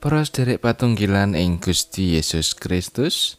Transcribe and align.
Para 0.00 0.24
sederek 0.24 0.64
patunggilan 0.64 1.36
ing 1.36 1.60
Gusti 1.60 2.16
Yesus 2.16 2.56
Kristus, 2.56 3.36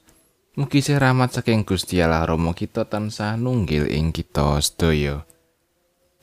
mugi 0.54 0.86
rahmat 0.86 1.34
saking 1.34 1.66
Gusti 1.66 1.98
Allah 2.06 2.22
Rama 2.22 2.54
kita 2.54 2.86
tansah 2.86 3.34
nunggil 3.34 3.90
ing 3.90 4.14
kita 4.14 4.62
sedaya. 4.62 5.26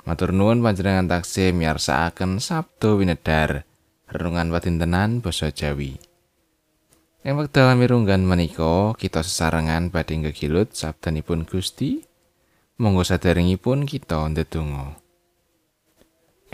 Matur 0.06 0.30
nuwun 0.30 0.62
panjenengan 0.62 1.10
taksih 1.10 1.50
miyarsakaken 1.50 2.38
Sabda 2.38 2.90
Winedar, 2.94 3.66
renungan 4.06 4.54
patintenan 4.54 5.18
basa 5.18 5.50
Jawi. 5.50 5.98
Ing 7.26 7.34
wekdal 7.34 7.74
mirunggan 7.74 8.22
menika, 8.22 8.94
kita 8.94 9.26
sesarengan 9.26 9.90
badhe 9.90 10.22
gegilut 10.22 10.70
sabdanipun 10.70 11.50
Gusti. 11.50 12.06
Monggo 12.78 13.02
saderengipun 13.02 13.90
kita 13.90 14.22
ndedonga. 14.30 15.02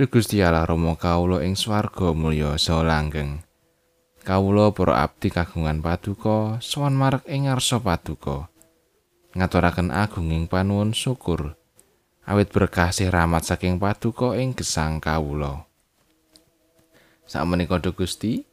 Duh 0.01 0.09
Gusti 0.09 0.41
Allah 0.41 0.65
Rama 0.65 0.97
kawula 0.97 1.45
ing 1.45 1.53
swarga 1.53 2.17
mulya 2.17 2.57
saha 2.57 2.81
langgeng. 2.81 3.45
Kawula 4.25 4.73
para 4.73 5.05
abdi 5.05 5.29
kagungan 5.29 5.85
paduka 5.85 6.57
sowan 6.65 6.97
marek 6.97 7.29
ing 7.29 7.45
ngarsa 7.45 7.77
paduka. 7.85 8.49
Ngaturaken 9.37 9.93
agunging 9.93 10.49
panuwun 10.49 10.97
syukur 10.97 11.53
awit 12.25 12.49
berkah 12.49 12.89
sih 12.89 13.13
rahmat 13.13 13.45
saking 13.45 13.77
paduka 13.77 14.33
ing 14.41 14.57
gesang 14.57 14.97
kawula. 14.97 15.69
Sakmenika 17.29 17.81
Duh 17.81 17.93
Gusti, 17.93 18.45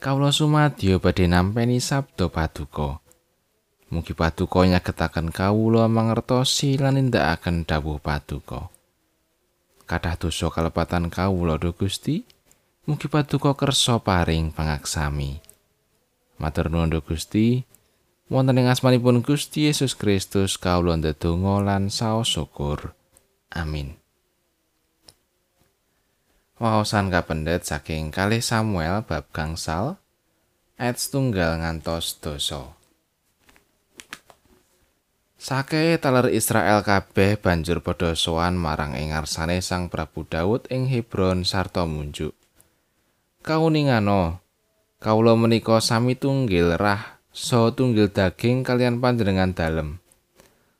kawula 0.00 0.32
sumadyo 0.32 1.00
badhe 1.00 1.28
nampeni 1.28 1.84
sabda 1.84 2.32
paduka. 2.32 3.00
Mugi 3.92 4.16
paduka 4.16 4.64
nyagetaken 4.64 5.28
kawula 5.32 5.84
mangertosi 5.84 6.80
lan 6.80 6.96
nindakaken 6.96 7.68
dawuh 7.68 8.00
paduka. 8.00 8.72
Kadah 9.84 10.16
dosa 10.16 10.48
kalepatan 10.48 11.12
kawula 11.12 11.60
Duh 11.60 11.76
Gusti, 11.76 12.24
Mugi 12.84 13.08
paduka 13.08 13.56
kersa 13.56 13.96
paring 13.96 14.52
pangaksami. 14.52 15.40
Matur 16.36 16.68
nuwun 16.68 16.92
Gusti. 17.00 17.64
Wonten 18.28 18.60
ing 18.60 18.68
asmanipun 18.68 19.24
Gusti 19.24 19.72
Yesus 19.72 19.96
Kristus 19.96 20.60
kawula 20.60 21.00
ndedonga 21.00 21.64
lan 21.64 21.88
saos 21.88 22.36
syukur. 22.36 22.92
Amin. 23.48 23.96
Waosan 26.60 27.08
kapendet 27.08 27.64
saking 27.64 28.12
kalih 28.12 28.44
Samuel 28.44 29.00
bab 29.08 29.32
gangsal 29.32 29.96
ayat 30.76 31.00
setunggal 31.00 31.64
ngantos 31.64 32.20
dosa. 32.20 32.68
Sake 35.40 35.96
taler 35.96 36.28
Israel 36.36 36.84
kabeh 36.84 37.40
banjur 37.40 37.80
padha 37.80 38.12
sowan 38.12 38.60
marang 38.60 38.92
ing 38.92 39.16
ngarsane 39.16 39.64
Sang 39.64 39.88
Prabu 39.88 40.28
Daud 40.28 40.68
ing 40.68 40.84
Hebron 40.92 41.48
sarta 41.48 41.88
munjuk. 41.88 42.43
Kauningano 43.44 44.40
kawula 45.04 45.36
menika 45.36 45.76
sami 45.84 46.16
tunggil 46.16 46.80
rah 46.80 47.20
so 47.28 47.68
tunggil 47.76 48.08
daging 48.08 48.64
kalian 48.64 49.04
panjenengan 49.04 49.52
dalem. 49.52 50.00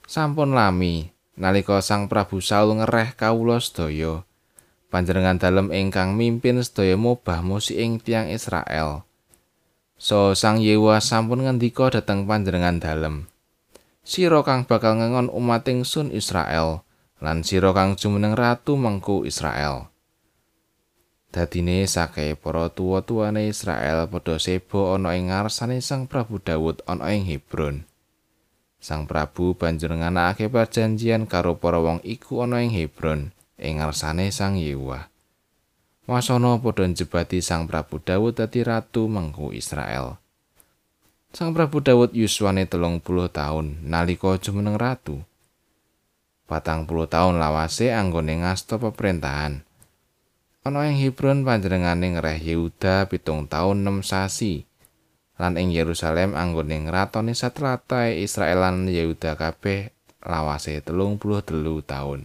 Sampun 0.08 0.56
lami 0.56 1.12
nalika 1.36 1.84
sang 1.84 2.08
prabu 2.08 2.40
saul 2.40 2.80
ngereh 2.80 3.20
kawula 3.20 3.60
sedaya 3.60 4.24
panjenengan 4.88 5.36
dalem 5.36 5.68
ingkang 5.76 6.16
mimpin 6.16 6.64
sedaya 6.64 6.96
mobah 6.96 7.44
musi 7.44 7.76
ing 7.84 8.00
tiang 8.00 8.32
Israel. 8.32 9.04
So 10.00 10.32
sang 10.32 10.64
yewa 10.64 11.04
sampun 11.04 11.44
ngendika 11.44 11.92
dhateng 11.92 12.24
panjenengan 12.24 12.80
dalem 12.80 13.28
sira 14.00 14.40
kang 14.40 14.64
bakal 14.64 14.96
ngengon 15.00 15.28
umating 15.28 15.84
sun 15.84 16.08
Israel 16.16 16.80
lan 17.20 17.44
sira 17.44 17.76
kang 17.76 17.96
jumeneng 17.96 18.32
ratu 18.32 18.76
mengku 18.76 19.28
Israel 19.28 19.92
Dadine 21.34 21.82
sake 21.90 22.38
para 22.38 22.70
tuwa-tuwane 22.70 23.50
Israel 23.50 24.06
padha 24.06 24.38
sebo 24.38 24.94
ana 24.94 25.18
ing 25.18 25.34
ngarsane 25.34 25.82
Sang 25.82 26.06
Prabu 26.06 26.38
Daud 26.38 26.78
ana 26.86 27.10
ing 27.10 27.26
Hebron. 27.26 27.82
Sang 28.78 29.10
Prabu 29.10 29.58
banjur 29.58 29.98
nganakake 29.98 30.46
perjanjian 30.46 31.26
karo 31.26 31.58
para 31.58 31.82
wong 31.82 31.98
iku 32.06 32.46
ana 32.46 32.62
ing 32.62 32.70
Hebron 32.70 33.34
ing 33.58 33.82
ngarsane 33.82 34.30
Sang 34.30 34.54
Yewa. 34.54 35.10
Wasana 36.06 36.54
padha 36.62 36.86
njebati 36.86 37.42
Sang 37.42 37.66
Prabu 37.66 37.98
Daud 37.98 38.38
dadi 38.38 38.62
ratu 38.62 39.10
mengku 39.10 39.50
Israel. 39.50 40.22
Sang 41.34 41.50
Prabu 41.50 41.82
Daud 41.82 42.14
yuswane 42.14 42.62
telung 42.70 43.02
puluh 43.02 43.26
taun 43.26 43.82
nalika 43.82 44.38
jumeneng 44.38 44.78
ratu. 44.78 45.18
Patang 46.46 46.86
puluh 46.86 47.10
taun 47.10 47.42
lawase 47.42 47.90
anggone 47.90 48.38
ngasta 48.38 48.78
pemerintahan. 48.78 49.66
Ana 50.64 50.88
ing 50.88 50.96
Hebron 50.96 51.44
panjenengane 51.44 52.16
ngreh 52.16 52.40
Yehuda 52.40 53.04
pitung 53.12 53.44
taun 53.44 53.84
6 53.84 54.00
sasi. 54.00 54.64
Lan 55.36 55.60
ing 55.60 55.68
Yerusalem 55.68 56.32
anggone 56.32 56.88
ngratoni 56.88 57.36
satratae 57.36 58.24
Israel 58.24 58.64
lan 58.64 58.88
Yehuda 58.88 59.36
kabeh 59.36 59.92
lawase 60.24 60.80
telung 60.80 61.20
puluh 61.20 61.44
telu 61.44 61.84
taun. 61.84 62.24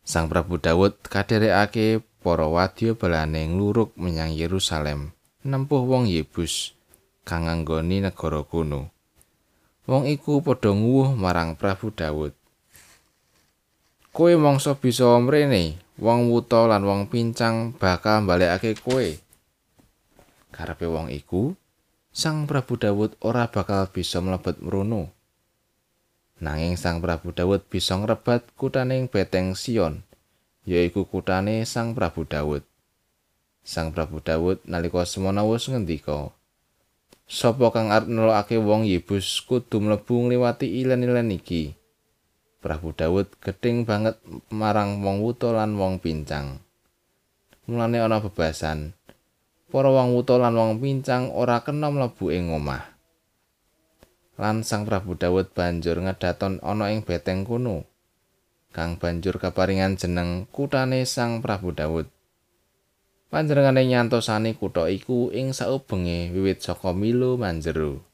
Sang 0.00 0.32
Prabu 0.32 0.56
Daud 0.56 0.96
kaderekake 1.04 2.00
para 2.24 2.48
wadya 2.48 2.96
balane 2.96 3.44
ngluruk 3.44 3.92
menyang 4.00 4.32
Yerusalem 4.32 5.12
nempuh 5.44 5.84
wong 5.84 6.08
Yebus 6.08 6.72
kang 7.28 7.52
nganggoni 7.52 8.00
negara 8.00 8.40
kuno. 8.48 8.88
Wong 9.84 10.08
iku 10.08 10.40
padha 10.40 10.72
nguwuh 10.72 11.12
marang 11.12 11.60
Prabu 11.60 11.92
Daud 11.92 12.32
Kowe 14.14 14.32
mangsa 14.40 14.72
bisa 14.78 15.10
mrene 15.20 15.83
wong 16.04 16.28
wuta 16.28 16.68
lan 16.68 16.84
wong 16.84 17.08
pincang 17.08 17.72
bakal 17.80 18.28
balekake 18.28 18.76
kowe. 18.76 19.08
Karepe 20.52 20.84
wong 20.84 21.08
iku, 21.08 21.56
Sang 22.12 22.44
Prabu 22.44 22.76
Dawud 22.76 23.16
ora 23.24 23.48
bakal 23.48 23.88
bisa 23.88 24.20
mlebet 24.20 24.60
mrono. 24.60 25.10
Nanging 26.44 26.76
Sang 26.76 27.00
Prabu 27.00 27.32
Dawud 27.32 27.64
bisa 27.72 27.96
ngrebat 27.96 28.44
kutaning 28.54 29.08
beteng 29.08 29.56
Sion, 29.56 30.04
yaiku 30.68 31.08
kutane 31.08 31.64
Sang 31.64 31.96
Prabu 31.96 32.28
Dawud. 32.28 32.62
Sang 33.64 33.90
Prabu 33.96 34.20
Dawud 34.20 34.60
nalika 34.68 35.08
semana 35.08 35.40
wis 35.42 35.72
ngendika, 35.72 36.30
Sopo 37.24 37.72
kang 37.72 37.88
arep 37.88 38.12
nelokake 38.12 38.60
wong 38.60 38.84
Yebus 38.84 39.40
kudu 39.48 39.80
mlebu 39.80 40.28
ngliwati 40.28 40.68
ilen-ilen 40.68 41.32
iki?" 41.32 41.72
Prabu 42.64 42.96
Daud 42.96 43.28
gedeng 43.44 43.84
banget 43.84 44.16
marang 44.48 45.04
wong 45.04 45.20
wuta 45.20 45.52
lan 45.52 45.76
wong 45.76 46.00
pincang. 46.00 46.64
Mulane 47.68 48.00
ana 48.00 48.24
bebasan. 48.24 48.96
Para 49.68 49.92
wong 49.92 50.16
wuta 50.16 50.40
lan 50.40 50.56
wong 50.56 50.80
pincang 50.80 51.28
ora 51.28 51.60
kena 51.60 51.92
mlebu 51.92 52.32
ing 52.32 52.48
omah. 52.56 52.88
Lan 54.40 54.64
Sang 54.64 54.88
Prabu 54.88 55.12
Daud 55.12 55.52
banjur 55.52 56.00
ngedaton 56.00 56.64
ana 56.64 56.88
ing 56.88 57.04
beteng 57.04 57.44
kuno. 57.44 57.84
Kang 58.72 58.96
banjur 58.96 59.36
kaparingan 59.36 60.00
jeneng 60.00 60.48
kutane 60.48 61.04
Sang 61.04 61.44
Prabu 61.44 61.76
Daud. 61.76 62.08
Panjenengane 63.28 63.84
nyantosani 63.84 64.56
kutha 64.56 64.88
iku 64.88 65.28
ing 65.36 65.52
saubenge 65.52 66.32
wiwit 66.32 66.64
saka 66.64 66.96
Milo 66.96 67.36
manjero. 67.36 68.13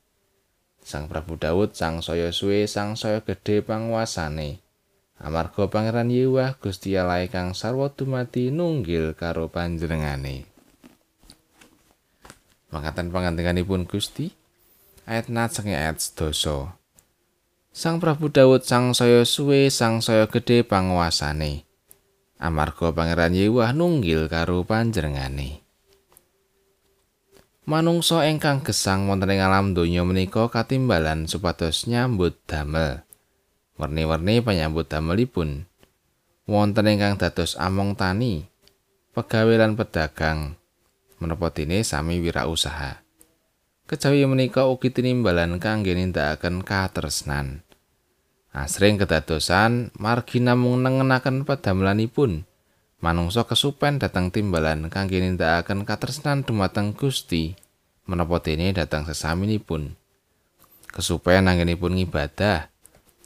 Sang 0.81 1.07
Prabu 1.07 1.37
Daud 1.37 1.77
sang 1.77 2.01
saya 2.01 2.33
suwe 2.33 2.65
sang 2.65 2.97
saya 2.97 3.21
gedhe 3.21 3.61
panguasane. 3.61 4.65
Amarga 5.21 5.69
Pangeran 5.69 6.09
Yewah 6.09 6.57
Gusti 6.57 6.97
Allah 6.97 7.29
kang 7.29 7.53
sarwa 7.53 7.93
dumati 7.93 8.49
nunggil 8.49 9.13
karo 9.13 9.53
panjenengane. 9.53 10.49
Mangkatan 12.73 13.13
pangantenganipun 13.13 13.85
Gusti 13.85 14.33
ayat 15.05 15.29
saking 15.29 15.77
ayat 15.77 16.01
doso. 16.17 16.73
Sang 17.71 18.01
Prabu 18.01 18.33
Daud 18.33 18.65
sang 18.65 18.97
saya 18.97 19.23
suwe 19.29 19.69
sang 19.69 20.01
saya 20.01 20.25
gedhe 20.27 20.65
panguasane. 20.65 21.69
Amarga 22.41 22.89
Pangeran 22.97 23.37
Yewah 23.37 23.77
nunggil 23.77 24.25
karo 24.33 24.65
panjenengane. 24.65 25.70
Manungsa 27.71 28.27
ingkang 28.27 28.67
gesang 28.67 29.07
wonten 29.07 29.31
ing 29.31 29.39
alam 29.47 29.79
donya 29.79 30.03
menika 30.03 30.51
katimbalan 30.51 31.31
supados 31.31 31.87
nyambut 31.87 32.35
damel. 32.51 33.07
Werni-werni 33.79 34.43
penyambut 34.43 34.91
damelipun 34.91 35.71
wonten 36.51 36.91
ingkang 36.91 37.15
dados 37.15 37.55
among 37.55 37.95
tani, 37.95 38.43
pegawe 39.15 39.55
lan 39.55 39.79
pedagang, 39.79 40.59
menapa 41.23 41.55
dene 41.55 41.87
sami 41.87 42.19
wirausaha. 42.19 43.07
Kejawi 43.87 44.27
menika 44.27 44.67
ugi 44.67 44.91
tinimbalan 44.91 45.63
kangge 45.63 45.95
nindakaken 45.95 46.67
katresnan. 46.67 47.63
Asring 48.51 48.99
kedadosan 48.99 49.95
margi 49.95 50.43
namung 50.43 50.83
nengenaken 50.83 51.47
pedamelanipun. 51.47 52.50
Manungsa 53.01 53.49
kesupen 53.49 53.97
dateng 53.97 54.29
timbalan 54.29 54.93
kangge 54.93 55.25
nindakaken 55.25 55.89
katresnan 55.89 56.45
dumateng 56.45 56.93
Gusti 56.93 57.57
menapa 58.05 58.45
dene 58.45 58.77
datang 58.77 59.09
sesaminipun. 59.09 59.97
Kesupen 60.93 61.49
anggenipun 61.49 61.97
ngibadah 61.97 62.69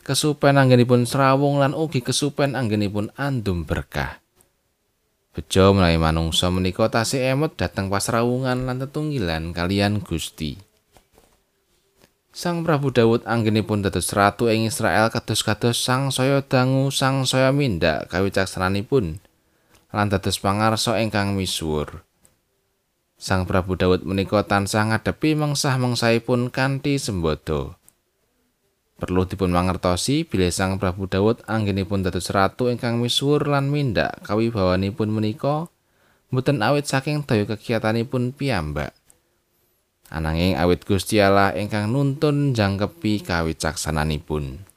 kesupen 0.05 0.61
anggenipun 0.61 1.09
serawung 1.09 1.59
lan 1.59 1.73
ugi 1.73 2.05
kesupen 2.05 2.55
anggenipun 2.55 3.11
andum 3.19 3.65
berkah. 3.65 4.21
Bejo 5.35 5.75
menawi 5.75 5.99
manungsa 5.99 6.47
menika 6.55 6.87
tasih 6.87 7.35
emut 7.35 7.59
dhateng 7.59 7.91
pasrawungan 7.91 8.71
lan 8.71 8.79
tetunggilan 8.79 9.51
kalian 9.51 9.99
Gusti. 9.99 10.55
Sang 12.31 12.63
Prabu 12.63 12.95
Daud 12.95 13.27
anggenipun 13.27 13.83
dados 13.83 14.15
ratu 14.15 14.47
ing 14.47 14.71
Israel 14.71 15.11
kados-kados 15.11 15.75
sang 15.79 16.15
saya 16.15 16.39
dangu 16.43 16.91
sang 16.95 17.27
saya 17.27 17.51
mindak 17.51 18.11
kawicaksananipun 18.11 19.19
lan 19.95 20.11
dados 20.11 20.43
pangarsa 20.43 20.99
ingkang 20.99 21.39
misuwur. 21.39 22.03
Sang 23.15 23.47
Prabu 23.47 23.79
Daud 23.79 24.03
menika 24.03 24.43
tansah 24.43 24.91
ngadepi 24.91 25.39
mengsah-mengsahipun 25.39 26.51
kanthi 26.51 26.99
sembodo. 26.99 27.79
Perlu 28.99 29.23
dipun 29.23 29.55
mangertosi 29.55 30.27
bilih 30.27 30.51
Sang 30.51 30.83
Prabu 30.83 31.07
Daud 31.07 31.47
anggenipun 31.47 32.03
dados 32.03 32.27
ratu 32.35 32.67
ingkang 32.75 32.99
misuwur 32.99 33.47
lan 33.47 33.71
mindak 33.71 34.19
kawibawanipun 34.27 35.15
menika 35.15 35.71
mboten 36.35 36.59
awit 36.67 36.91
saking 36.91 37.23
daya 37.23 37.47
kegiatanipun 37.47 38.35
piyambak. 38.35 38.91
Ananging 40.11 40.59
awit 40.59 40.83
Gusti 40.83 41.23
Allah 41.23 41.55
ingkang 41.55 41.95
nuntun 41.95 42.51
jangkepi 42.51 43.23
kawicaksananipun. 43.23 44.74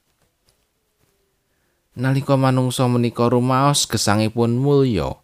Nalika 1.97 2.37
manungsa 2.37 2.85
menika 2.85 3.25
rumaos 3.25 3.89
gesangipun 3.89 4.61
mulya, 4.61 5.17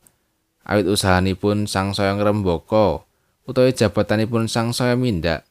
awit 0.65 0.89
usahanipun 0.89 1.69
sang 1.69 1.93
saya 1.93 2.17
ngrembaka 2.17 3.05
utawi 3.45 3.77
jabatanipun 3.77 4.49
sang 4.49 4.73
saya 4.73 4.97
mindak, 4.97 5.45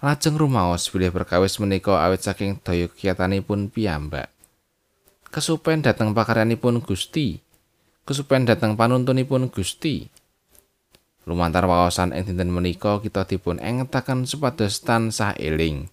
lajeng 0.00 0.40
rumaos 0.40 0.88
bilih 0.88 1.12
perkawis 1.12 1.60
menika 1.60 2.00
awit 2.00 2.24
saking 2.24 2.56
daya 2.64 2.88
kegiatanipun 2.88 3.68
piyambak. 3.68 4.32
Kesupen 5.28 5.84
dhateng 5.84 6.16
pakaryanipun 6.16 6.80
Gusti. 6.80 7.36
Kesupen 8.08 8.48
dhateng 8.48 8.80
panuntunipun 8.80 9.52
Gusti. 9.52 10.08
Lumantar 11.28 11.68
wawasan 11.68 12.16
ing 12.16 12.32
dinten 12.32 12.48
menika 12.48 13.04
kita 13.04 13.28
dipun 13.28 13.60
engetaken 13.60 14.24
supados 14.24 14.80
tansah 14.80 15.36
eling. 15.36 15.92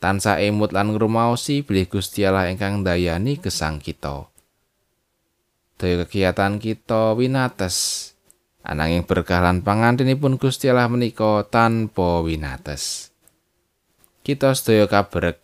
Tansah 0.00 0.40
emut 0.40 0.72
lan 0.72 0.96
ngrumaosi 0.96 1.60
bilih 1.60 1.84
Gusti 1.92 2.24
Allah 2.24 2.48
ingkang 2.48 2.80
dayani 2.80 3.36
gesang 3.36 3.76
kita. 3.84 4.32
Daya 5.76 6.08
kegiatan 6.08 6.56
kita 6.56 7.12
winates. 7.12 8.08
Ananging 8.64 9.04
berkah 9.04 9.44
lan 9.44 9.60
pangantinipun 9.60 10.40
Gusti 10.40 10.72
Allah 10.72 10.88
menika 10.88 11.44
tanpa 11.48 12.24
winates. 12.24 13.12
kita 14.20 14.52
sedaya 14.52 14.84
kabrek 14.84 15.40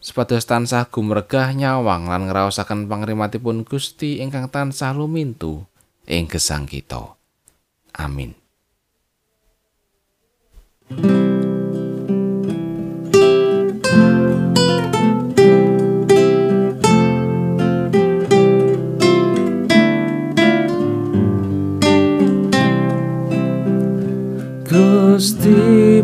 supados 0.00 0.44
tansah 0.44 0.88
gumregah 0.88 1.52
nyawang 1.56 2.08
lan 2.08 2.28
ngraosaken 2.28 2.88
pangrimatipun 2.88 3.64
Gusti 3.64 4.20
ingkang 4.20 4.48
tansah 4.52 4.96
lumintu 4.96 5.64
ing 6.08 6.28
gesang 6.28 6.64
kita. 6.68 7.16
Amin. 7.96 8.36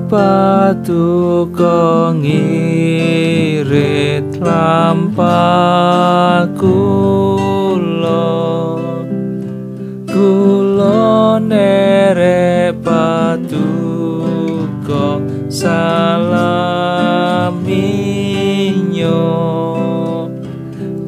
Patuko 0.06 1.74
ngirit 2.14 4.38
lampah 4.38 6.46
kula 6.54 8.30
kula 10.06 11.42
nere 11.42 12.70
patuko 12.86 13.66
salaminyo 15.50 16.70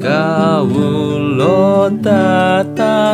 kawula 0.03 1.87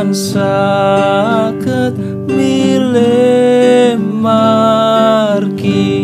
tatan 0.04 0.12
saged 0.12 1.96
milih 2.28 3.96
margi 4.20 5.96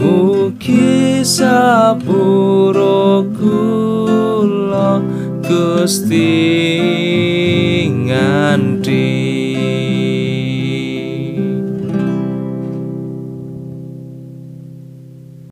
mugi 0.00 1.20
sapuro 1.24 3.28
kula 3.36 5.04
Gusti 5.44 6.71